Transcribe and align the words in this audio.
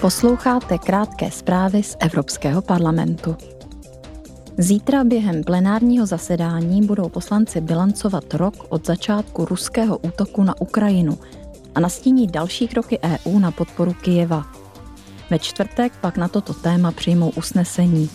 Posloucháte 0.00 0.78
krátké 0.78 1.30
zprávy 1.30 1.82
z 1.82 1.96
Evropského 2.00 2.62
parlamentu. 2.62 3.36
Zítra 4.58 5.04
během 5.04 5.44
plenárního 5.44 6.06
zasedání 6.06 6.86
budou 6.86 7.08
poslanci 7.08 7.60
bilancovat 7.60 8.34
rok 8.34 8.54
od 8.68 8.86
začátku 8.86 9.44
ruského 9.44 9.98
útoku 9.98 10.42
na 10.42 10.60
Ukrajinu 10.60 11.18
a 11.74 11.80
nastíní 11.80 12.26
další 12.26 12.68
kroky 12.68 12.98
EU 13.02 13.38
na 13.38 13.50
podporu 13.50 13.92
Kyjeva. 13.92 14.46
Ve 15.30 15.38
čtvrtek 15.38 15.92
pak 16.00 16.16
na 16.16 16.28
toto 16.28 16.54
téma 16.54 16.92
přijmou 16.92 17.30
usnesení. 17.30 18.10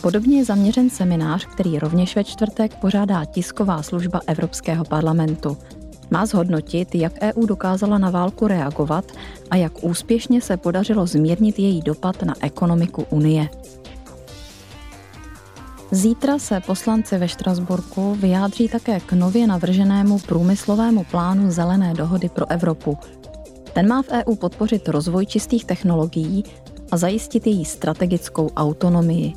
Podobně 0.00 0.38
je 0.38 0.44
zaměřen 0.44 0.90
seminář, 0.90 1.46
který 1.46 1.78
rovněž 1.78 2.16
ve 2.16 2.24
čtvrtek 2.24 2.74
pořádá 2.74 3.24
tisková 3.24 3.82
služba 3.82 4.20
Evropského 4.26 4.84
parlamentu– 4.84 5.56
má 6.12 6.26
zhodnotit, 6.26 6.94
jak 6.94 7.12
EU 7.22 7.46
dokázala 7.46 7.98
na 7.98 8.10
válku 8.10 8.46
reagovat 8.46 9.04
a 9.50 9.56
jak 9.56 9.84
úspěšně 9.84 10.40
se 10.40 10.56
podařilo 10.56 11.06
zmírnit 11.06 11.58
její 11.58 11.82
dopad 11.82 12.22
na 12.22 12.34
ekonomiku 12.40 13.06
Unie. 13.10 13.48
Zítra 15.90 16.38
se 16.38 16.60
poslanci 16.60 17.18
ve 17.18 17.28
Štrasburku 17.28 18.14
vyjádří 18.14 18.68
také 18.68 19.00
k 19.00 19.12
nově 19.12 19.46
navrženému 19.46 20.18
průmyslovému 20.18 21.04
plánu 21.04 21.50
Zelené 21.50 21.94
dohody 21.94 22.28
pro 22.28 22.50
Evropu. 22.50 22.98
Ten 23.72 23.88
má 23.88 24.02
v 24.02 24.08
EU 24.08 24.34
podpořit 24.36 24.88
rozvoj 24.88 25.26
čistých 25.26 25.64
technologií 25.64 26.44
a 26.90 26.96
zajistit 26.96 27.46
její 27.46 27.64
strategickou 27.64 28.50
autonomii. 28.56 29.32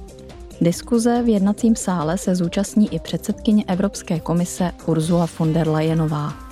Diskuze 0.61 1.23
v 1.23 1.29
jednacím 1.29 1.75
sále 1.75 2.17
se 2.17 2.35
zúčastní 2.35 2.93
i 2.93 2.99
předsedkyně 2.99 3.63
Evropské 3.67 4.19
komise 4.19 4.71
Ursula 4.85 5.27
von 5.39 5.53
der 5.53 5.67
Leyenová. 5.67 6.44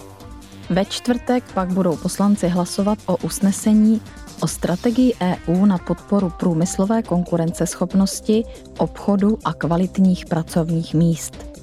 Ve 0.69 0.85
čtvrtek 0.85 1.43
pak 1.53 1.73
budou 1.73 1.97
poslanci 1.97 2.47
hlasovat 2.47 2.99
o 3.05 3.17
usnesení 3.17 4.01
o 4.41 4.47
strategii 4.47 5.13
EU 5.21 5.65
na 5.65 5.77
podporu 5.77 6.29
průmyslové 6.39 7.03
konkurenceschopnosti, 7.03 8.43
obchodu 8.77 9.37
a 9.43 9.53
kvalitních 9.53 10.25
pracovních 10.25 10.93
míst. 10.93 11.53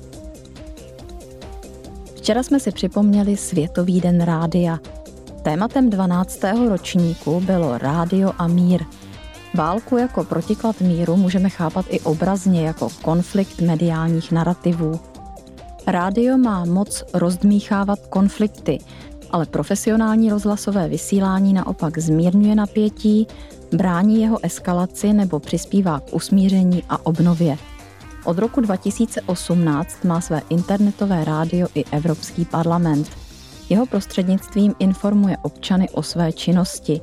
Včera 2.17 2.43
jsme 2.43 2.61
si 2.61 2.73
připomněli 2.73 3.37
Světový 3.37 4.01
den 4.01 4.21
rádia. 4.25 4.79
Tématem 5.43 5.91
12. 5.91 6.41
ročníku 6.69 7.41
bylo 7.41 7.79
rádio 7.79 8.33
a 8.39 8.47
mír. 8.47 8.85
Válku 9.55 9.97
jako 9.97 10.25
protiklad 10.25 10.81
míru 10.81 11.17
můžeme 11.17 11.49
chápat 11.49 11.87
i 11.89 12.01
obrazně 12.01 12.67
jako 12.67 12.89
konflikt 13.03 13.61
mediálních 13.61 14.33
narrativů. 14.33 15.01
Rádio 15.87 16.39
má 16.39 16.65
moc 16.65 17.05
rozdmíchávat 17.15 17.99
konflikty, 18.07 18.79
ale 19.31 19.47
profesionální 19.47 20.31
rozhlasové 20.31 20.89
vysílání 20.89 21.53
naopak 21.53 21.99
zmírňuje 21.99 22.55
napětí, 22.55 23.27
brání 23.73 24.23
jeho 24.23 24.45
eskalaci 24.45 25.13
nebo 25.13 25.41
přispívá 25.41 26.01
k 26.01 26.15
usmíření 26.15 26.83
a 26.89 27.07
obnově. 27.07 27.59
Od 28.25 28.39
roku 28.39 28.61
2018 28.61 30.05
má 30.05 30.21
své 30.21 30.43
internetové 30.49 31.25
rádio 31.25 31.69
i 31.75 31.85
Evropský 31.85 32.45
parlament. 32.45 33.09
Jeho 33.69 33.87
prostřednictvím 33.87 34.75
informuje 34.79 35.37
občany 35.43 35.89
o 35.91 36.03
své 36.03 36.33
činnosti. 36.33 37.01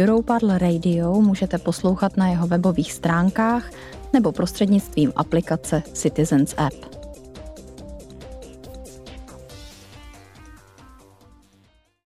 Europarl 0.00 0.58
Radio 0.58 1.12
můžete 1.12 1.58
poslouchat 1.58 2.16
na 2.16 2.28
jeho 2.28 2.46
webových 2.46 2.92
stránkách 2.92 3.70
nebo 4.12 4.32
prostřednictvím 4.32 5.12
aplikace 5.16 5.82
Citizens 5.92 6.54
App. 6.56 7.05